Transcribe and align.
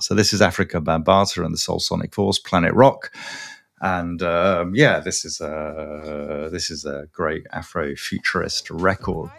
So 0.00 0.14
this 0.14 0.32
is 0.32 0.40
Afrika 0.40 0.82
Bambaataa 0.82 1.44
and 1.44 1.52
the 1.52 1.58
Soul 1.58 1.78
Sonic 1.78 2.14
Force, 2.14 2.38
Planet 2.38 2.72
Rock. 2.74 3.12
And 3.80 4.22
um, 4.22 4.74
yeah, 4.74 5.00
this 5.00 5.24
is 5.24 5.40
a 5.40 6.48
this 6.52 6.70
is 6.70 6.84
a 6.84 7.06
great 7.12 7.46
Afro 7.52 7.94
futurist 7.96 8.70
record. 8.70 9.30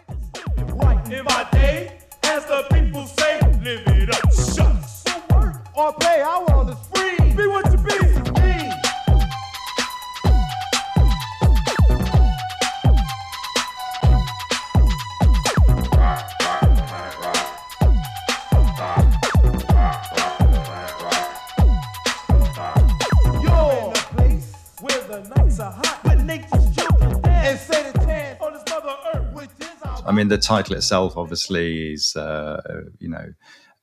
Mean, 30.22 30.28
the 30.28 30.38
title 30.38 30.76
itself 30.76 31.16
obviously 31.16 31.92
is, 31.92 32.14
uh, 32.16 32.60
you 32.98 33.08
know, 33.08 33.34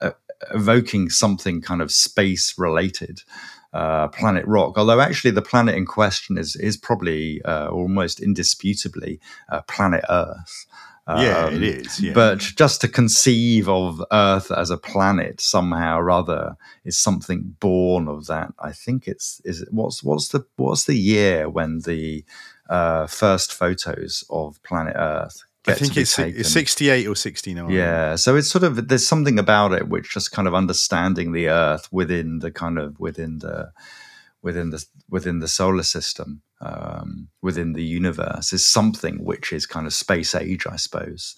uh, 0.01 0.11
evoking 0.53 1.09
something 1.09 1.61
kind 1.61 1.81
of 1.81 1.91
space 1.91 2.57
related. 2.57 3.23
Uh, 3.71 4.07
planet 4.07 4.45
Rock, 4.47 4.77
although 4.77 4.99
actually 4.99 5.31
the 5.31 5.43
planet 5.43 5.75
in 5.75 5.85
question 5.85 6.37
is 6.39 6.55
is 6.55 6.75
probably 6.77 7.39
uh, 7.43 7.69
almost 7.69 8.19
indisputably 8.19 9.19
uh, 9.51 9.61
planet 9.67 10.03
Earth. 10.09 10.65
Yeah, 11.07 11.45
Um, 11.45 11.55
it 11.55 11.63
is. 11.63 11.99
Yeah. 11.99 12.13
But 12.13 12.37
just 12.39 12.81
to 12.81 12.87
conceive 12.87 13.67
of 13.67 14.01
Earth 14.11 14.51
as 14.51 14.69
a 14.69 14.77
planet 14.77 15.41
somehow 15.41 15.99
or 15.99 16.11
other 16.11 16.55
is 16.85 16.99
something 16.99 17.55
born 17.59 18.07
of 18.07 18.27
that. 18.27 18.53
I 18.59 18.71
think 18.71 19.07
it's 19.07 19.41
is 19.43 19.61
it, 19.61 19.69
what's 19.71 20.03
what's 20.03 20.29
the 20.29 20.45
what's 20.55 20.85
the 20.85 20.97
year 20.97 21.49
when 21.49 21.79
the 21.79 22.23
uh, 22.69 23.07
first 23.07 23.53
photos 23.53 24.23
of 24.29 24.61
planet 24.63 24.95
Earth 24.97 25.43
I 25.69 25.73
think 25.73 25.95
be 25.95 26.01
it's, 26.01 26.15
taken? 26.15 26.39
it's 26.39 26.51
68 26.51 27.07
or 27.07 27.15
69. 27.15 27.69
Yeah, 27.69 28.15
so 28.15 28.35
it's 28.35 28.49
sort 28.49 28.63
of 28.63 28.87
there's 28.87 29.07
something 29.07 29.39
about 29.39 29.73
it 29.73 29.87
which 29.89 30.13
just 30.13 30.31
kind 30.31 30.47
of 30.47 30.53
understanding 30.53 31.31
the 31.31 31.49
Earth 31.49 31.87
within 31.91 32.39
the 32.39 32.51
kind 32.51 32.77
of 32.77 32.99
within 32.99 33.39
the 33.39 33.71
within 34.41 34.69
the 34.69 34.83
within 35.09 35.39
the 35.39 35.47
solar 35.47 35.83
system, 35.83 36.41
um, 36.61 37.29
within 37.41 37.73
the 37.73 37.83
universe, 37.83 38.53
is 38.53 38.67
something 38.67 39.23
which 39.23 39.51
is 39.51 39.65
kind 39.65 39.85
of 39.85 39.93
space 39.93 40.35
age, 40.35 40.65
I 40.69 40.75
suppose. 40.75 41.35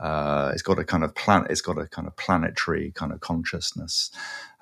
Uh, 0.00 0.50
it's 0.52 0.62
got 0.62 0.78
a 0.78 0.84
kind 0.84 1.04
of 1.04 1.14
planet. 1.14 1.50
It's 1.50 1.60
got 1.60 1.78
a 1.78 1.86
kind 1.86 2.08
of 2.08 2.16
planetary 2.16 2.92
kind 2.92 3.12
of 3.12 3.20
consciousness. 3.20 4.10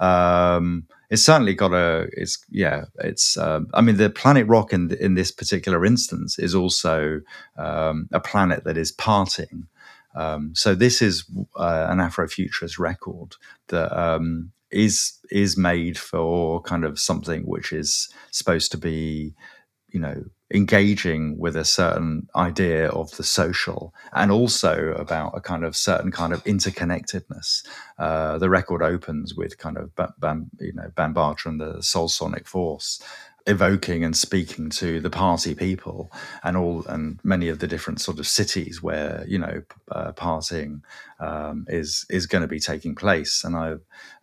Um, 0.00 0.86
it's 1.10 1.22
certainly 1.22 1.54
got 1.54 1.72
a. 1.72 2.08
It's 2.12 2.44
yeah. 2.50 2.84
It's. 2.98 3.36
Um, 3.36 3.68
I 3.72 3.80
mean, 3.80 3.96
the 3.96 4.10
planet 4.10 4.46
rock 4.46 4.72
in 4.72 4.90
in 5.00 5.14
this 5.14 5.30
particular 5.30 5.84
instance 5.84 6.38
is 6.38 6.54
also 6.54 7.20
um, 7.56 8.08
a 8.12 8.20
planet 8.20 8.64
that 8.64 8.76
is 8.76 8.92
parting. 8.92 9.68
Um, 10.14 10.52
so 10.54 10.74
this 10.74 11.00
is 11.00 11.24
uh, 11.56 11.86
an 11.88 11.98
Afrofuturist 11.98 12.78
record 12.78 13.36
that 13.68 13.96
um, 13.96 14.50
is 14.70 15.18
is 15.30 15.56
made 15.56 15.98
for 15.98 16.60
kind 16.62 16.84
of 16.84 16.98
something 16.98 17.42
which 17.42 17.72
is 17.72 18.08
supposed 18.30 18.72
to 18.72 18.78
be, 18.78 19.34
you 19.90 20.00
know, 20.00 20.24
engaging 20.52 21.38
with 21.38 21.56
a 21.56 21.64
certain 21.64 22.26
idea 22.34 22.88
of 22.88 23.14
the 23.16 23.22
social 23.22 23.92
and 24.12 24.30
also 24.32 24.94
about 24.94 25.36
a 25.36 25.40
kind 25.40 25.64
of 25.64 25.76
certain 25.76 26.10
kind 26.10 26.32
of 26.32 26.42
interconnectedness. 26.44 27.66
Uh, 27.98 28.38
the 28.38 28.48
record 28.48 28.82
opens 28.82 29.34
with 29.34 29.58
kind 29.58 29.76
of 29.76 29.94
Bam, 29.94 30.14
Bam, 30.18 30.50
you 30.58 30.72
know 30.72 30.90
Bambaataa 30.96 31.46
and 31.46 31.60
the 31.60 31.82
Soul 31.82 32.08
Sonic 32.08 32.46
Force 32.46 33.02
evoking 33.48 34.04
and 34.04 34.14
speaking 34.14 34.68
to 34.68 35.00
the 35.00 35.10
party 35.10 35.54
people 35.54 36.12
and 36.44 36.56
all 36.56 36.84
and 36.86 37.18
many 37.24 37.48
of 37.48 37.58
the 37.58 37.66
different 37.66 38.00
sort 38.00 38.18
of 38.18 38.26
cities 38.26 38.82
where 38.82 39.24
you 39.26 39.38
know 39.38 39.62
uh, 39.90 40.12
partying 40.12 40.82
um, 41.18 41.64
is 41.68 42.04
is 42.10 42.26
going 42.26 42.42
to 42.42 42.48
be 42.48 42.60
taking 42.60 42.94
place. 42.94 43.42
And 43.42 43.56
I 43.56 43.74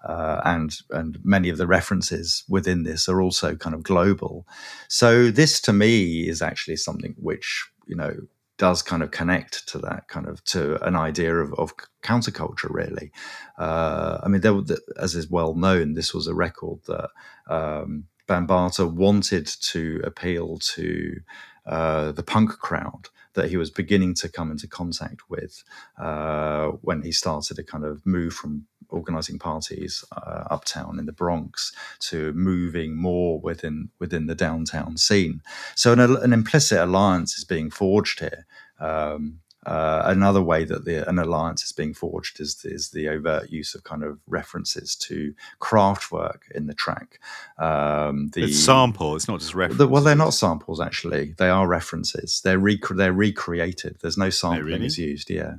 uh, 0.07 0.41
and 0.45 0.77
and 0.91 1.17
many 1.23 1.49
of 1.49 1.57
the 1.57 1.67
references 1.67 2.43
within 2.47 2.83
this 2.83 3.09
are 3.09 3.21
also 3.21 3.55
kind 3.55 3.73
of 3.73 3.83
global. 3.83 4.47
So 4.87 5.31
this 5.31 5.59
to 5.61 5.73
me 5.73 6.29
is 6.29 6.41
actually 6.41 6.77
something 6.77 7.15
which 7.17 7.67
you 7.87 7.95
know 7.95 8.13
does 8.57 8.81
kind 8.81 9.03
of 9.03 9.11
connect 9.11 9.67
to 9.67 9.77
that 9.79 10.07
kind 10.07 10.27
of 10.27 10.41
to 10.45 10.81
an 10.85 10.95
idea 10.95 11.35
of, 11.35 11.53
of 11.55 11.73
counterculture 12.03 12.69
really. 12.69 13.11
Uh, 13.57 14.19
I 14.23 14.29
mean 14.29 14.41
there, 14.41 14.61
as 14.97 15.15
is 15.15 15.29
well 15.29 15.55
known 15.55 15.93
this 15.93 16.13
was 16.13 16.27
a 16.27 16.35
record 16.35 16.79
that 16.87 17.09
um, 17.49 18.05
Bambaataa 18.27 18.91
wanted 18.91 19.47
to 19.47 20.01
appeal 20.03 20.57
to 20.59 21.21
uh, 21.65 22.11
the 22.11 22.23
punk 22.23 22.51
crowd 22.59 23.09
that 23.33 23.49
he 23.49 23.57
was 23.57 23.69
beginning 23.69 24.13
to 24.15 24.29
come 24.29 24.51
into 24.51 24.67
contact 24.67 25.29
with 25.29 25.63
uh, 25.99 26.67
when 26.81 27.01
he 27.01 27.11
started 27.11 27.55
to 27.55 27.63
kind 27.63 27.83
of 27.83 28.05
move 28.05 28.33
from 28.33 28.65
organizing 28.89 29.39
parties 29.39 30.05
uh, 30.15 30.43
uptown 30.49 30.99
in 30.99 31.05
the 31.05 31.11
Bronx 31.11 31.71
to 31.99 32.31
moving 32.33 32.95
more 32.95 33.39
within 33.39 33.89
within 33.99 34.27
the 34.27 34.35
downtown 34.35 34.97
scene. 34.97 35.41
So 35.75 35.91
an, 35.93 35.99
an 35.99 36.33
implicit 36.33 36.79
alliance 36.79 37.37
is 37.37 37.43
being 37.43 37.69
forged 37.71 38.19
here. 38.19 38.45
Um, 38.79 39.39
uh, 39.65 40.03
another 40.05 40.41
way 40.41 40.63
that 40.63 40.85
the, 40.85 41.07
an 41.09 41.19
alliance 41.19 41.63
is 41.63 41.71
being 41.71 41.93
forged 41.93 42.39
is, 42.39 42.63
is 42.65 42.89
the 42.91 43.09
overt 43.09 43.49
use 43.51 43.75
of 43.75 43.83
kind 43.83 44.03
of 44.03 44.19
references 44.27 44.95
to 44.95 45.33
Kraftwerk 45.59 46.51
in 46.53 46.67
the 46.67 46.73
track. 46.73 47.19
Um, 47.57 48.29
the 48.33 48.43
It's 48.43 48.59
sample. 48.59 49.15
It's 49.15 49.27
not 49.27 49.39
just 49.39 49.55
reference. 49.55 49.77
the, 49.79 49.87
well, 49.87 50.03
they're 50.03 50.15
not 50.15 50.33
samples 50.33 50.79
actually. 50.79 51.33
They 51.37 51.49
are 51.49 51.67
references. 51.67 52.41
They're 52.43 52.59
rec- 52.59 52.87
they're 52.89 53.13
recreated. 53.13 53.97
There's 54.01 54.17
no 54.17 54.29
sampling 54.29 54.65
really? 54.65 54.85
is 54.85 54.97
used. 54.97 55.29
Yeah, 55.29 55.55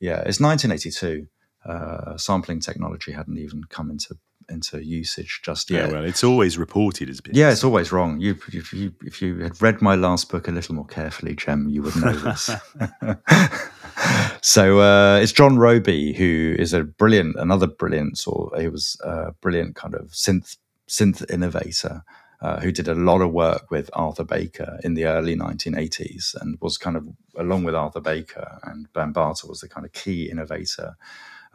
yeah. 0.00 0.22
It's 0.26 0.40
1982. 0.40 1.26
Uh, 1.64 2.16
sampling 2.16 2.60
technology 2.60 3.10
hadn't 3.12 3.38
even 3.38 3.64
come 3.64 3.90
into 3.90 4.16
into 4.48 4.84
usage 4.84 5.40
just 5.42 5.70
Yeah, 5.70 5.88
well, 5.88 6.04
it's 6.04 6.24
always 6.24 6.58
reported 6.58 7.08
as 7.10 7.20
being. 7.20 7.36
Yeah, 7.36 7.50
it's 7.50 7.64
always 7.64 7.92
wrong. 7.92 8.20
You, 8.20 8.36
if 8.52 8.72
you 8.72 8.92
if 9.02 9.20
you 9.20 9.38
had 9.38 9.60
read 9.60 9.82
my 9.82 9.94
last 9.94 10.30
book 10.30 10.48
a 10.48 10.52
little 10.52 10.74
more 10.74 10.86
carefully, 10.86 11.34
Jem, 11.34 11.68
you 11.68 11.82
would 11.82 11.96
know 11.96 12.12
this. 12.12 12.50
so 14.42 14.80
uh, 14.80 15.18
it's 15.18 15.32
John 15.32 15.58
Robie, 15.58 16.12
who 16.12 16.54
is 16.58 16.72
a 16.72 16.84
brilliant, 16.84 17.36
another 17.38 17.66
brilliant, 17.66 18.22
or 18.26 18.50
he 18.58 18.68
was 18.68 18.96
a 19.04 19.32
brilliant 19.40 19.74
kind 19.74 19.94
of 19.94 20.10
synth 20.10 20.56
synth 20.88 21.28
innovator. 21.30 22.02
Uh, 22.42 22.60
who 22.60 22.70
did 22.70 22.86
a 22.86 22.94
lot 22.94 23.22
of 23.22 23.32
work 23.32 23.70
with 23.70 23.88
Arthur 23.94 24.22
Baker 24.22 24.78
in 24.84 24.92
the 24.92 25.06
early 25.06 25.34
1980s 25.34 26.34
and 26.38 26.58
was 26.60 26.76
kind 26.76 26.94
of, 26.94 27.08
along 27.34 27.64
with 27.64 27.74
Arthur 27.74 28.02
Baker 28.02 28.58
and 28.62 28.92
Bambaataa, 28.92 29.48
was 29.48 29.60
the 29.60 29.68
kind 29.70 29.86
of 29.86 29.92
key 29.92 30.28
innovator 30.30 30.96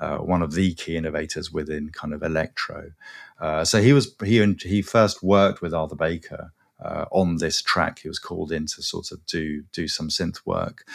uh, 0.02 0.18
one 0.18 0.42
of 0.42 0.54
the 0.54 0.74
key 0.74 0.98
innovators 0.98 1.52
within 1.52 1.90
kind 1.90 2.14
of 2.14 2.24
electro. 2.24 2.92
Uh, 3.40 3.64
so 3.64 3.82
he 3.82 3.94
was 3.94 4.14
he 4.24 4.56
he 4.64 4.82
first 4.82 5.24
worked 5.24 5.62
with 5.62 5.74
Arthur 5.74 5.96
Baker 5.96 6.52
uh, 6.84 7.06
on 7.12 7.38
this 7.38 7.62
track. 7.62 8.00
He 8.00 8.08
was 8.08 8.20
called 8.20 8.52
in 8.52 8.66
to 8.66 8.82
sort 8.82 9.12
of 9.12 9.24
do 9.28 9.64
do 9.72 9.88
some 9.88 10.10
synth 10.10 10.40
work. 10.46 10.86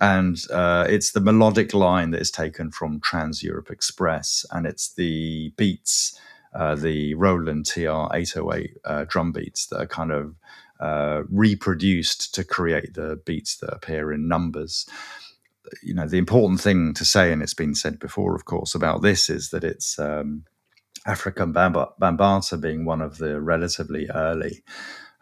And 0.00 0.38
uh, 0.52 0.86
it's 0.88 1.12
the 1.12 1.20
melodic 1.20 1.72
line 1.74 2.10
that 2.10 2.20
is 2.20 2.30
taken 2.30 2.70
from 2.70 3.00
Trans 3.00 3.42
Europe 3.42 3.70
Express, 3.70 4.46
and 4.52 4.64
it's 4.64 4.92
the 4.94 5.52
beats, 5.56 6.18
uh, 6.54 6.76
the 6.76 7.14
Roland 7.14 7.66
TR 7.66 8.06
808 8.14 8.76
uh, 8.84 9.04
drum 9.08 9.32
beats 9.32 9.66
that 9.66 9.80
are 9.80 9.86
kind 9.86 10.12
of 10.12 10.34
reproduced 11.30 12.32
to 12.34 12.44
create 12.44 12.94
the 12.94 13.20
beats 13.24 13.56
that 13.56 13.74
appear 13.74 14.12
in 14.12 14.28
numbers 14.28 14.86
you 15.82 15.94
know 15.94 16.06
the 16.06 16.18
important 16.18 16.60
thing 16.60 16.94
to 16.94 17.04
say, 17.04 17.32
and 17.32 17.42
it's 17.42 17.54
been 17.54 17.74
said 17.74 17.98
before, 17.98 18.34
of 18.34 18.44
course, 18.44 18.74
about 18.74 19.02
this 19.02 19.30
is 19.30 19.50
that 19.50 19.64
it's 19.64 19.98
um, 19.98 20.44
Afrika 21.06 21.50
Bambaataa 22.00 22.60
being 22.60 22.84
one 22.84 23.00
of 23.00 23.18
the 23.18 23.40
relatively 23.40 24.08
early, 24.14 24.62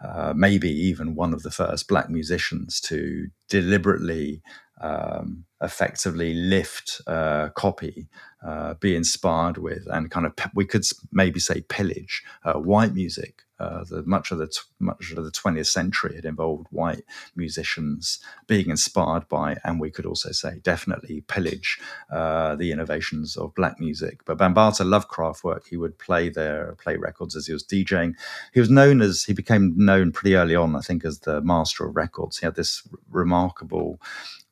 uh, 0.04 0.32
maybe 0.36 0.70
even 0.70 1.14
one 1.14 1.32
of 1.32 1.42
the 1.42 1.50
first 1.50 1.88
black 1.88 2.10
musicians 2.10 2.80
to 2.80 3.28
deliberately, 3.48 4.42
um, 4.80 5.44
effectively 5.62 6.34
lift, 6.34 7.00
uh, 7.06 7.48
copy, 7.50 8.08
uh, 8.46 8.74
be 8.74 8.94
inspired 8.94 9.58
with, 9.58 9.86
and 9.90 10.10
kind 10.10 10.26
of 10.26 10.32
we 10.54 10.64
could 10.66 10.84
maybe 11.12 11.40
say 11.40 11.62
pillage 11.62 12.22
uh, 12.44 12.54
white 12.54 12.94
music. 12.94 13.42
Uh, 13.58 13.84
the, 13.84 14.02
much 14.04 14.30
of 14.30 14.38
the 14.38 14.54
much 14.78 15.12
of 15.12 15.24
the 15.24 15.30
20th 15.30 15.66
century 15.66 16.14
had 16.14 16.24
involved 16.24 16.66
white 16.70 17.02
musicians 17.34 18.18
being 18.46 18.68
inspired 18.68 19.26
by, 19.28 19.56
and 19.64 19.80
we 19.80 19.90
could 19.90 20.04
also 20.04 20.30
say 20.30 20.60
definitely 20.62 21.22
pillage 21.22 21.78
uh, 22.10 22.54
the 22.56 22.70
innovations 22.70 23.36
of 23.36 23.54
black 23.54 23.80
music. 23.80 24.20
But 24.24 24.38
Bambaataa 24.38 24.88
loved 24.88 25.08
Kraftwerk. 25.08 25.66
He 25.68 25.76
would 25.76 25.98
play 25.98 26.28
their 26.28 26.76
play 26.82 26.96
records 26.96 27.34
as 27.34 27.46
he 27.46 27.52
was 27.52 27.64
DJing. 27.64 28.14
He 28.52 28.60
was 28.60 28.70
known 28.70 29.00
as 29.00 29.24
he 29.24 29.32
became 29.32 29.74
known 29.76 30.12
pretty 30.12 30.36
early 30.36 30.54
on, 30.54 30.76
I 30.76 30.80
think, 30.80 31.04
as 31.04 31.20
the 31.20 31.40
master 31.40 31.86
of 31.86 31.96
records. 31.96 32.38
He 32.38 32.46
had 32.46 32.56
this 32.56 32.82
r- 32.92 32.98
remarkable 33.10 34.00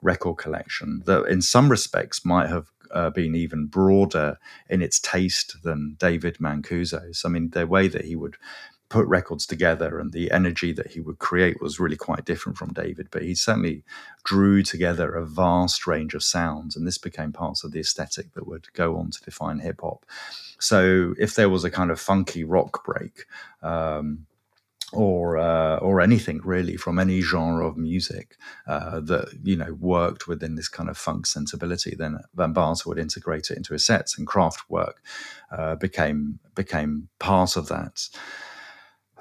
record 0.00 0.36
collection 0.36 1.02
that, 1.06 1.24
in 1.24 1.42
some 1.42 1.68
respects, 1.68 2.24
might 2.24 2.48
have 2.48 2.70
uh, 2.94 3.10
been 3.10 3.34
even 3.34 3.66
broader 3.66 4.38
in 4.68 4.80
its 4.80 5.00
taste 5.00 5.62
than 5.62 5.96
David 5.98 6.38
Mancuso's. 6.38 7.24
I 7.24 7.28
mean, 7.28 7.50
the 7.50 7.66
way 7.66 7.88
that 7.88 8.04
he 8.04 8.16
would 8.16 8.36
put 8.94 9.08
records 9.08 9.44
together 9.44 9.98
and 9.98 10.12
the 10.12 10.30
energy 10.30 10.72
that 10.72 10.92
he 10.92 11.00
would 11.00 11.18
create 11.18 11.60
was 11.60 11.80
really 11.80 11.96
quite 11.96 12.24
different 12.24 12.56
from 12.56 12.72
David, 12.72 13.08
but 13.10 13.22
he 13.22 13.34
certainly 13.34 13.82
drew 14.22 14.62
together 14.62 15.12
a 15.12 15.26
vast 15.26 15.84
range 15.84 16.14
of 16.14 16.22
sounds, 16.22 16.76
and 16.76 16.86
this 16.86 16.96
became 16.96 17.32
parts 17.32 17.64
of 17.64 17.72
the 17.72 17.80
aesthetic 17.80 18.34
that 18.34 18.46
would 18.46 18.72
go 18.72 18.96
on 18.96 19.10
to 19.10 19.20
define 19.20 19.58
hip 19.58 19.80
hop. 19.82 20.06
So 20.60 21.12
if 21.18 21.34
there 21.34 21.48
was 21.48 21.64
a 21.64 21.72
kind 21.72 21.90
of 21.90 21.98
funky 21.98 22.44
rock 22.44 22.84
break, 22.84 23.24
um, 23.64 24.26
or 24.92 25.38
uh, 25.38 25.78
or 25.78 26.00
anything 26.00 26.40
really 26.44 26.76
from 26.76 27.00
any 27.00 27.20
genre 27.20 27.66
of 27.66 27.76
music 27.76 28.36
uh, 28.68 29.00
that 29.00 29.26
you 29.42 29.56
know 29.56 29.72
worked 29.80 30.28
within 30.28 30.54
this 30.54 30.68
kind 30.68 30.88
of 30.88 30.96
funk 30.96 31.26
sensibility, 31.26 31.96
then 31.96 32.20
Bambaataa 32.36 32.86
would 32.86 32.98
integrate 32.98 33.50
it 33.50 33.56
into 33.56 33.72
his 33.72 33.84
sets, 33.84 34.16
and 34.16 34.28
Kraftwerk 34.28 34.98
uh, 35.50 35.74
became 35.74 36.38
became 36.54 37.08
part 37.18 37.56
of 37.56 37.66
that. 37.66 38.08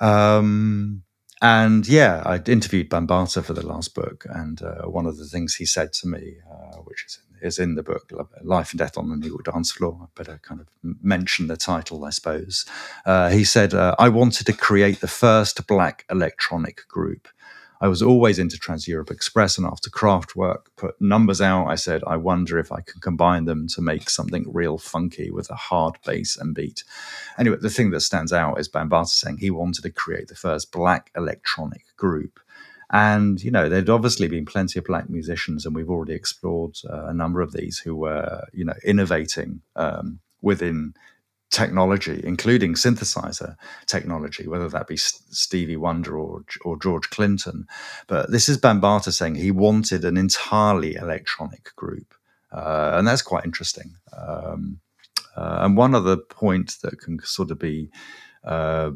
Um, 0.04 1.04
and 1.42 1.88
yeah, 1.88 2.22
I 2.26 2.42
interviewed 2.50 2.90
Bambaataa 2.90 3.44
for 3.44 3.54
the 3.54 3.66
last 3.66 3.96
book, 3.96 4.26
and 4.30 4.62
uh, 4.62 4.84
one 4.84 5.06
of 5.06 5.18
the 5.18 5.26
things 5.26 5.56
he 5.56 5.66
said 5.66 5.94
to 5.94 6.08
me, 6.08 6.36
uh, 6.50 6.78
which 6.78 7.06
is, 7.06 7.20
is 7.42 7.60
in 7.60 7.76
the 7.76 7.84
book, 7.84 8.12
Life 8.42 8.72
and 8.72 8.80
Death 8.80 8.98
on 8.98 9.10
the 9.10 9.18
New 9.18 9.28
York 9.28 9.46
Dance 9.46 9.72
Floor, 9.72 10.00
I 10.02 10.06
better 10.16 10.40
kind 10.42 10.62
of 10.62 10.68
mention 11.02 11.48
the 11.48 11.58
title, 11.58 12.06
I 12.06 12.12
suppose. 12.12 12.66
Uh, 13.06 13.30
he 13.30 13.44
said, 13.44 13.74
uh, 13.74 13.96
I 14.00 14.10
wanted 14.10 14.46
to 14.46 14.54
create 14.54 15.02
the 15.02 15.08
first 15.08 15.68
black 15.68 16.06
electronic 16.10 16.88
group. 16.88 17.28
I 17.84 17.90
was 17.90 18.02
always 18.02 18.40
into 18.40 18.58
Trans 18.58 18.88
Europe 18.88 19.12
Express, 19.12 19.58
and 19.58 19.68
after 19.68 19.90
Kraftwerk 19.90 20.68
put 20.78 20.96
numbers 21.02 21.42
out, 21.42 21.68
I 21.68 21.76
said, 21.76 22.02
I 22.08 22.16
wonder 22.16 22.58
if 22.58 22.72
I 22.72 22.80
can 22.80 23.02
combine 23.02 23.44
them 23.44 23.68
to 23.76 23.82
make 23.82 24.10
something 24.10 24.46
real 24.48 24.78
funky 24.78 25.30
with 25.32 25.50
a 25.50 25.56
hard 25.56 25.98
bass 26.06 26.38
and 26.38 26.56
beat. 26.56 26.86
Anyway, 27.38 27.58
the 27.60 27.70
thing 27.70 27.92
that 27.92 28.00
stands 28.00 28.32
out 28.32 28.58
is 28.58 28.70
Bambaataa 28.70 29.08
saying 29.08 29.38
he 29.40 29.52
wanted 29.52 29.82
to 29.82 29.90
create 29.90 30.30
the 30.30 30.36
first 30.36 30.72
black 30.72 31.12
electronic 31.14 31.84
group. 31.98 32.40
And, 32.90 33.44
you 33.44 33.52
know, 33.52 33.68
there'd 33.68 33.90
obviously 33.90 34.30
been 34.30 34.46
plenty 34.46 34.80
of 34.80 34.86
black 34.86 35.10
musicians, 35.10 35.66
and 35.66 35.76
we've 35.76 35.90
already 35.90 36.14
explored 36.14 36.78
uh, 36.90 37.08
a 37.08 37.14
number 37.14 37.42
of 37.42 37.52
these 37.52 37.80
who 37.80 37.98
were, 37.98 38.48
you 38.54 38.64
know, 38.64 38.76
innovating 38.86 39.60
um, 39.76 40.22
within 40.42 40.94
technology, 41.54 42.20
including 42.24 42.74
synthesizer 42.74 43.56
technology, 43.86 44.48
whether 44.48 44.68
that 44.68 44.88
be 44.88 44.98
Stevie 44.98 45.78
Wonder 45.78 46.18
or, 46.18 46.44
or 46.66 46.78
George 46.80 47.10
Clinton. 47.12 47.68
But 48.08 48.32
this 48.32 48.50
is 48.50 48.58
Bambaataa 48.58 49.14
saying 49.14 49.36
he 49.36 49.52
wanted 49.52 50.04
an 50.04 50.18
entirely 50.18 50.96
electronic 50.96 51.76
group. 51.76 52.16
Uh, 52.52 52.96
and 52.96 53.08
that's 53.08 53.22
quite 53.22 53.46
interesting. 53.46 53.96
Um, 54.18 54.80
uh, 55.36 55.60
and 55.62 55.78
one 55.78 55.96
other 55.96 56.18
point 56.18 56.78
that 56.82 57.00
can 57.00 57.20
sort 57.24 57.52
of 57.52 57.60
be 57.60 57.90
uh, 58.44 58.92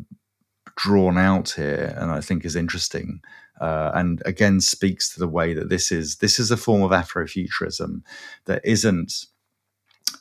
drawn 0.75 1.17
out 1.17 1.51
here, 1.51 1.95
and 1.97 2.11
I 2.11 2.21
think 2.21 2.43
is 2.43 2.55
interesting, 2.55 3.21
uh, 3.61 3.91
and 3.93 4.21
again 4.25 4.61
speaks 4.61 5.13
to 5.13 5.19
the 5.19 5.27
way 5.27 5.53
that 5.53 5.69
this 5.69 5.91
is 5.91 6.17
this 6.17 6.37
is 6.37 6.51
a 6.51 6.57
form 6.57 6.83
of 6.83 6.91
Afrofuturism 6.91 8.03
that 8.45 8.61
isn't 8.63 9.25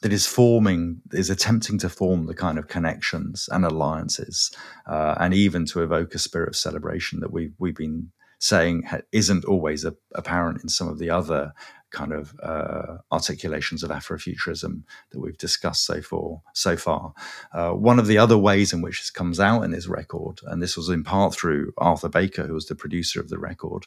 that 0.03 0.13
is 0.13 0.27
forming 0.27 1.01
is 1.13 1.31
attempting 1.31 1.79
to 1.79 1.89
form 1.89 2.27
the 2.27 2.35
kind 2.35 2.59
of 2.59 2.69
connections 2.69 3.49
and 3.53 3.65
alliances 3.65 4.51
uh, 4.87 5.15
and 5.19 5.35
even 5.35 5.65
to 5.67 5.83
evoke 5.83 6.15
a 6.15 6.19
spirit 6.19 6.49
of 6.49 6.57
celebration 6.57 7.21
that 7.21 7.33
we've 7.33 7.55
we've 7.59 7.77
been 7.77 8.11
saying 8.39 8.87
isn't 9.13 9.45
always 9.45 9.85
a, 9.85 9.95
apparent 10.15 10.63
in 10.63 10.69
some 10.69 10.89
of 10.89 10.99
the 10.99 11.11
other 11.11 11.53
kind 11.91 12.13
of 12.13 12.35
uh, 12.43 12.99
articulations 13.13 13.83
of 13.83 13.91
Afrofuturism 13.91 14.83
that 15.11 15.21
we've 15.21 15.39
discussed 15.39 15.85
so 15.85 16.03
far. 16.03 16.43
So 16.55 16.77
far, 16.77 17.13
uh, 17.53 17.71
one 17.71 17.99
of 17.99 18.07
the 18.07 18.19
other 18.19 18.37
ways 18.39 18.73
in 18.73 18.83
which 18.83 19.01
this 19.01 19.11
comes 19.11 19.41
out 19.41 19.63
in 19.63 19.71
this 19.71 19.87
record, 19.87 20.41
and 20.45 20.63
this 20.63 20.77
was 20.77 20.89
in 20.89 21.05
part 21.05 21.35
through 21.35 21.73
Arthur 21.79 22.09
Baker, 22.09 22.47
who 22.47 22.55
was 22.55 22.67
the 22.67 22.75
producer 22.75 23.21
of 23.21 23.29
the 23.29 23.39
record, 23.39 23.85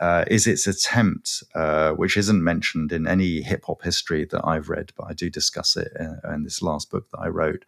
uh, 0.00 0.24
is 0.28 0.46
its 0.46 0.66
attempt, 0.66 1.42
uh, 1.54 1.92
which 1.92 2.16
isn't 2.16 2.42
mentioned 2.42 2.92
in 2.92 3.06
any 3.06 3.42
hip 3.42 3.64
hop 3.66 3.82
history 3.82 4.24
that 4.26 4.42
I've 4.44 4.68
read, 4.68 4.92
but 4.96 5.04
I 5.04 5.12
do 5.12 5.30
discuss 5.30 5.76
it 5.76 5.92
in, 5.98 6.20
in 6.32 6.42
this 6.44 6.62
last 6.62 6.90
book 6.90 7.10
that 7.10 7.20
I 7.20 7.28
wrote 7.28 7.64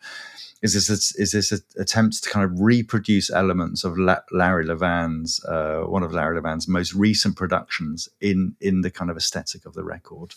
is 0.62 0.72
this 0.74 1.14
is 1.16 1.32
this 1.32 1.52
attempt 1.76 2.22
to 2.22 2.30
kind 2.30 2.44
of 2.44 2.60
reproduce 2.60 3.30
elements 3.30 3.84
of 3.84 3.98
La- 3.98 4.20
Larry 4.32 4.64
Levan's 4.64 5.42
uh, 5.44 5.82
one 5.82 6.02
of 6.02 6.12
Larry 6.12 6.36
Levan's 6.36 6.66
most 6.66 6.94
recent 6.94 7.36
productions 7.36 8.08
in 8.20 8.56
in 8.60 8.80
the 8.80 8.90
kind 8.90 9.10
of 9.10 9.16
aesthetic 9.16 9.66
of 9.66 9.75
the 9.76 9.84
record, 9.84 10.34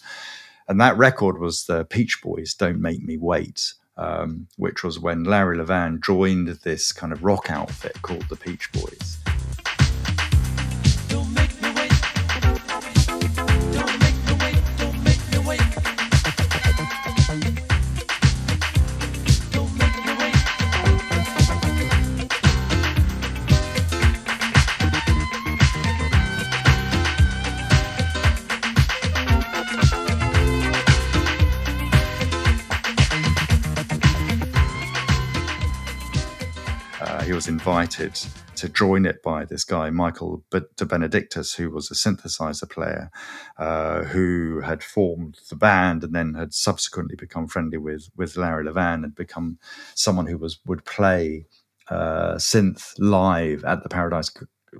and 0.67 0.79
that 0.79 0.97
record 0.97 1.39
was 1.39 1.65
the 1.65 1.85
Peech 1.85 2.21
Boys' 2.21 2.53
"Don't 2.53 2.81
Make 2.81 3.03
Me 3.03 3.17
Wait." 3.17 3.73
Um, 3.97 4.47
which 4.55 4.81
was 4.81 4.97
when 4.97 5.25
Larry 5.25 5.57
Levan 5.57 6.01
joined 6.01 6.47
this 6.63 6.93
kind 6.93 7.11
of 7.11 7.21
rock 7.21 7.51
outfit 7.51 8.01
called 8.01 8.29
the 8.29 8.37
Peech 8.37 8.71
Boys. 8.71 9.17
Was 37.39 37.47
invited 37.47 38.13
to 38.53 38.67
join 38.67 39.05
it 39.05 39.23
by 39.23 39.45
this 39.45 39.63
guy, 39.63 39.89
Michael 39.89 40.43
De 40.51 40.85
Benedictus, 40.85 41.53
who 41.53 41.69
was 41.69 41.89
a 41.89 41.93
synthesizer 41.93 42.69
player 42.69 43.09
uh, 43.57 44.03
who 44.03 44.59
had 44.59 44.83
formed 44.83 45.37
the 45.49 45.55
band 45.55 46.03
and 46.03 46.13
then 46.13 46.33
had 46.33 46.53
subsequently 46.53 47.15
become 47.15 47.47
friendly 47.47 47.77
with, 47.77 48.09
with 48.17 48.35
Larry 48.35 48.65
Levan 48.65 49.05
and 49.05 49.15
become 49.15 49.57
someone 49.95 50.25
who 50.25 50.37
was 50.37 50.59
would 50.65 50.83
play 50.83 51.45
uh, 51.87 52.35
synth 52.35 52.91
live 52.97 53.63
at 53.63 53.83
the 53.83 53.89
Paradise 53.89 54.29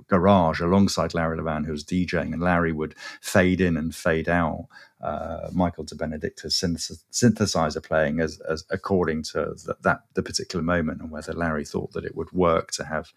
garage 0.08 0.60
alongside 0.60 1.14
Larry 1.14 1.38
Levan, 1.38 1.66
who 1.66 1.72
was 1.72 1.84
DJing, 1.84 2.32
and 2.32 2.42
Larry 2.42 2.72
would 2.72 2.94
fade 3.20 3.60
in 3.60 3.76
and 3.76 3.94
fade 3.94 4.28
out. 4.28 4.66
Uh, 5.00 5.48
Michael 5.52 5.84
De 5.84 5.94
Benedictus 5.94 6.60
synth- 6.60 7.02
synthesizer 7.10 7.82
playing 7.82 8.20
as, 8.20 8.38
as 8.40 8.64
according 8.70 9.22
to 9.22 9.54
th- 9.64 9.78
that 9.82 10.02
the 10.14 10.22
particular 10.22 10.62
moment, 10.62 11.00
and 11.00 11.10
whether 11.10 11.32
Larry 11.32 11.64
thought 11.64 11.92
that 11.92 12.04
it 12.04 12.14
would 12.14 12.30
work 12.32 12.70
to 12.72 12.84
have 12.84 13.12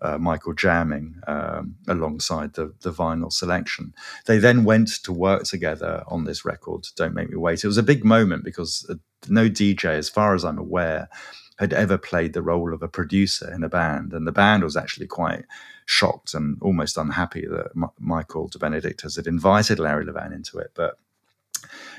uh, 0.00 0.18
Michael 0.18 0.52
jamming 0.52 1.16
um, 1.26 1.76
alongside 1.88 2.54
the, 2.54 2.72
the 2.82 2.92
vinyl 2.92 3.32
selection. 3.32 3.94
They 4.26 4.38
then 4.38 4.64
went 4.64 4.88
to 5.04 5.12
work 5.12 5.44
together 5.44 6.04
on 6.06 6.24
this 6.24 6.44
record. 6.44 6.86
Don't 6.96 7.14
make 7.14 7.30
me 7.30 7.36
wait. 7.36 7.64
It 7.64 7.68
was 7.68 7.78
a 7.78 7.82
big 7.82 8.04
moment 8.04 8.44
because 8.44 8.86
uh, 8.88 8.94
no 9.28 9.48
DJ, 9.48 9.86
as 9.86 10.08
far 10.08 10.34
as 10.34 10.44
I'm 10.44 10.58
aware, 10.58 11.08
had 11.58 11.72
ever 11.72 11.98
played 11.98 12.32
the 12.32 12.42
role 12.42 12.74
of 12.74 12.82
a 12.82 12.88
producer 12.88 13.52
in 13.52 13.64
a 13.64 13.68
band, 13.68 14.12
and 14.12 14.26
the 14.26 14.32
band 14.32 14.64
was 14.64 14.76
actually 14.76 15.06
quite 15.06 15.44
shocked 15.86 16.34
and 16.34 16.58
almost 16.62 16.96
unhappy 16.96 17.46
that 17.46 17.70
M- 17.76 17.90
Michael 17.98 18.48
De 18.48 18.58
Benedictus 18.58 19.16
had 19.16 19.26
invited 19.26 19.78
Larry 19.78 20.04
Levan 20.06 20.34
into 20.34 20.58
it, 20.58 20.72
but 20.74 20.98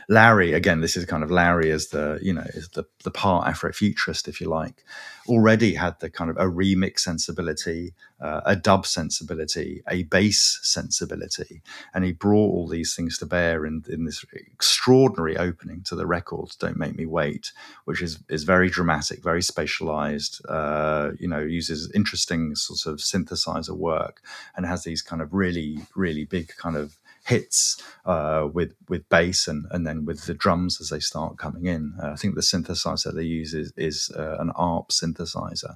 Larry, 0.07 0.53
again, 0.53 0.81
this 0.81 0.95
is 0.95 1.05
kind 1.05 1.23
of 1.23 1.31
Larry 1.31 1.71
as 1.71 1.87
the, 1.87 2.19
you 2.21 2.33
know, 2.33 2.45
is 2.53 2.69
the, 2.69 2.85
the 3.03 3.11
part 3.11 3.47
Afrofuturist, 3.47 4.27
if 4.27 4.39
you 4.39 4.47
like, 4.47 4.83
already 5.27 5.73
had 5.73 5.99
the 5.99 6.09
kind 6.09 6.29
of 6.29 6.37
a 6.37 6.45
remix 6.45 6.99
sensibility, 6.99 7.93
uh, 8.21 8.41
a 8.45 8.55
dub 8.55 8.85
sensibility, 8.85 9.81
a 9.89 10.03
bass 10.03 10.59
sensibility. 10.61 11.61
And 11.93 12.03
he 12.03 12.11
brought 12.11 12.51
all 12.51 12.67
these 12.67 12.95
things 12.95 13.17
to 13.19 13.25
bear 13.25 13.65
in, 13.65 13.83
in 13.89 14.05
this 14.05 14.23
extraordinary 14.33 15.37
opening 15.37 15.81
to 15.83 15.95
the 15.95 16.05
record, 16.05 16.51
Don't 16.59 16.77
Make 16.77 16.95
Me 16.95 17.05
Wait, 17.05 17.51
which 17.85 18.01
is, 18.01 18.19
is 18.29 18.43
very 18.43 18.69
dramatic, 18.69 19.23
very 19.23 19.41
spatialized, 19.41 20.41
uh, 20.47 21.13
you 21.19 21.27
know, 21.27 21.39
uses 21.39 21.91
interesting 21.95 22.55
sorts 22.55 22.85
of 22.85 22.97
synthesizer 22.97 23.75
work 23.75 24.21
and 24.55 24.65
has 24.65 24.83
these 24.83 25.01
kind 25.01 25.21
of 25.21 25.33
really, 25.33 25.79
really 25.95 26.25
big 26.25 26.51
kind 26.57 26.77
of 26.77 26.97
hits 27.25 27.81
uh, 28.05 28.47
with 28.53 28.73
with 28.87 29.07
bass 29.09 29.47
and 29.47 29.65
and 29.71 29.85
then 29.85 30.05
with 30.05 30.25
the 30.25 30.33
drums 30.33 30.79
as 30.79 30.89
they 30.89 30.99
start 30.99 31.37
coming 31.37 31.65
in. 31.65 31.93
Uh, 32.01 32.11
I 32.11 32.15
think 32.15 32.35
the 32.35 32.41
synthesizer 32.41 33.13
they 33.13 33.23
use 33.23 33.53
is, 33.53 33.73
is 33.75 34.11
uh, 34.15 34.37
an 34.39 34.51
ARP 34.51 34.89
synthesizer, 34.89 35.75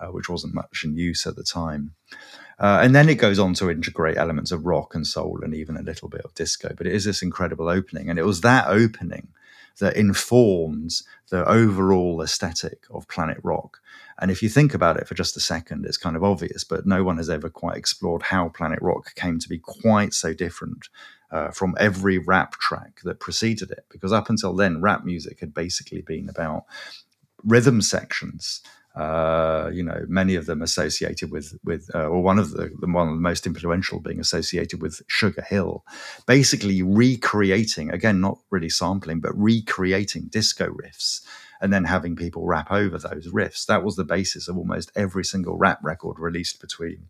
uh, 0.00 0.06
which 0.06 0.28
wasn't 0.28 0.54
much 0.54 0.82
in 0.84 0.96
use 0.96 1.26
at 1.26 1.36
the 1.36 1.44
time. 1.44 1.92
Uh, 2.58 2.80
and 2.82 2.94
then 2.94 3.10
it 3.10 3.16
goes 3.16 3.38
on 3.38 3.52
to 3.52 3.70
integrate 3.70 4.16
elements 4.16 4.50
of 4.50 4.64
rock 4.64 4.94
and 4.94 5.06
soul 5.06 5.40
and 5.42 5.54
even 5.54 5.76
a 5.76 5.82
little 5.82 6.08
bit 6.08 6.22
of 6.22 6.34
disco. 6.34 6.72
But 6.74 6.86
it 6.86 6.94
is 6.94 7.04
this 7.04 7.22
incredible 7.22 7.68
opening, 7.68 8.08
and 8.08 8.18
it 8.18 8.24
was 8.24 8.40
that 8.40 8.66
opening 8.68 9.28
that 9.78 9.96
informs 9.96 11.02
the 11.30 11.44
overall 11.48 12.22
aesthetic 12.22 12.84
of 12.90 13.08
Planet 13.08 13.38
Rock. 13.42 13.80
And 14.18 14.30
if 14.30 14.42
you 14.42 14.48
think 14.48 14.72
about 14.72 14.96
it 14.96 15.06
for 15.06 15.14
just 15.14 15.36
a 15.36 15.40
second, 15.40 15.84
it's 15.84 15.98
kind 15.98 16.16
of 16.16 16.24
obvious, 16.24 16.64
but 16.64 16.86
no 16.86 17.04
one 17.04 17.18
has 17.18 17.28
ever 17.28 17.50
quite 17.50 17.76
explored 17.76 18.22
how 18.22 18.48
Planet 18.48 18.80
Rock 18.80 19.14
came 19.14 19.38
to 19.38 19.48
be 19.48 19.58
quite 19.58 20.14
so 20.14 20.32
different 20.32 20.88
uh, 21.30 21.50
from 21.50 21.74
every 21.78 22.18
rap 22.18 22.52
track 22.52 23.00
that 23.04 23.20
preceded 23.20 23.70
it. 23.70 23.84
Because 23.90 24.12
up 24.12 24.30
until 24.30 24.54
then, 24.54 24.80
rap 24.80 25.04
music 25.04 25.40
had 25.40 25.52
basically 25.52 26.00
been 26.00 26.28
about 26.28 26.64
rhythm 27.44 27.82
sections. 27.82 28.62
Uh, 28.96 29.70
you 29.74 29.82
know, 29.82 30.06
many 30.08 30.36
of 30.36 30.46
them 30.46 30.62
associated 30.62 31.30
with 31.30 31.58
with, 31.62 31.90
uh, 31.94 32.06
or 32.06 32.22
one 32.22 32.38
of 32.38 32.52
the, 32.52 32.70
the 32.80 32.90
one 32.90 33.08
of 33.08 33.14
the 33.14 33.20
most 33.20 33.46
influential 33.46 34.00
being 34.00 34.18
associated 34.18 34.80
with 34.80 35.02
Sugar 35.06 35.42
Hill, 35.42 35.84
basically 36.26 36.82
recreating 36.82 37.90
again, 37.90 38.22
not 38.22 38.38
really 38.50 38.70
sampling, 38.70 39.20
but 39.20 39.36
recreating 39.36 40.28
disco 40.30 40.68
riffs, 40.68 41.20
and 41.60 41.74
then 41.74 41.84
having 41.84 42.16
people 42.16 42.46
rap 42.46 42.68
over 42.70 42.96
those 42.96 43.28
riffs. 43.28 43.66
That 43.66 43.84
was 43.84 43.96
the 43.96 44.04
basis 44.04 44.48
of 44.48 44.56
almost 44.56 44.90
every 44.96 45.24
single 45.24 45.58
rap 45.58 45.80
record 45.82 46.18
released 46.18 46.58
between 46.62 47.08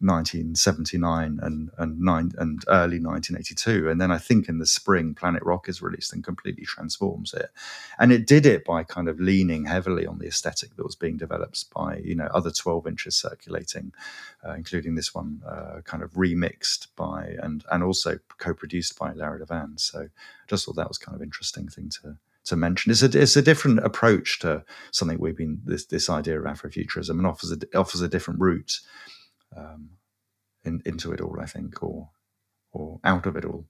1979 0.00 1.38
and 1.42 1.70
and 1.78 2.00
nine 2.00 2.32
and 2.38 2.64
early 2.68 2.98
1982 2.98 3.90
and 3.90 4.00
then 4.00 4.10
i 4.10 4.18
think 4.18 4.48
in 4.48 4.58
the 4.58 4.66
spring 4.66 5.14
planet 5.14 5.42
rock 5.42 5.68
is 5.68 5.82
released 5.82 6.12
and 6.12 6.24
completely 6.24 6.64
transforms 6.64 7.34
it. 7.34 7.50
And 7.98 8.12
it 8.12 8.26
did 8.26 8.46
it 8.46 8.64
by 8.64 8.84
kind 8.84 9.08
of 9.08 9.20
leaning 9.20 9.66
heavily 9.66 10.06
on 10.06 10.18
the 10.18 10.26
aesthetic 10.26 10.76
that 10.76 10.84
was 10.84 10.96
being 10.96 11.16
developed 11.16 11.70
by 11.74 11.98
you 11.98 12.14
know 12.14 12.28
other 12.32 12.50
12 12.50 12.86
inches 12.86 13.16
circulating 13.16 13.92
uh, 14.46 14.52
including 14.52 14.94
this 14.94 15.14
one 15.14 15.42
uh, 15.46 15.80
kind 15.84 16.02
of 16.02 16.12
remixed 16.12 16.88
by 16.96 17.36
and 17.42 17.64
and 17.70 17.82
also 17.82 18.18
co-produced 18.38 18.98
by 18.98 19.12
larry 19.12 19.40
levan 19.40 19.78
so 19.78 20.00
I 20.00 20.46
just 20.48 20.64
thought 20.64 20.76
that 20.76 20.88
was 20.88 20.98
kind 20.98 21.16
of 21.16 21.22
interesting 21.22 21.68
thing 21.68 21.90
to 22.02 22.16
to 22.46 22.56
mention. 22.56 22.90
It's 22.90 23.02
a 23.02 23.20
it's 23.20 23.36
a 23.36 23.42
different 23.42 23.80
approach 23.80 24.38
to 24.40 24.64
something 24.92 25.18
we've 25.18 25.36
been 25.36 25.60
this 25.64 25.84
this 25.86 26.08
idea 26.08 26.40
of 26.40 26.46
Afrofuturism 26.46 27.10
and 27.10 27.26
offers 27.26 27.52
a 27.52 27.78
offers 27.78 28.00
a 28.00 28.08
different 28.08 28.40
route 28.40 28.80
um, 29.56 29.90
in, 30.64 30.82
into 30.86 31.12
it 31.12 31.20
all, 31.20 31.38
I 31.40 31.46
think, 31.46 31.82
or 31.82 32.10
or 32.72 33.00
out 33.04 33.26
of 33.26 33.36
it 33.36 33.44
all. 33.46 33.66